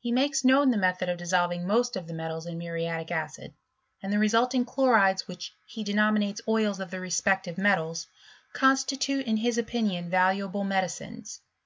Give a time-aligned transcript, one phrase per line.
[0.00, 3.52] He makes known the method of dissolving most of the metals in muriatic acid,
[4.02, 8.06] and the resulting chlorides, which he denominates oils of the respective metals,
[8.54, 11.42] constitute in his opinion valuable medicines.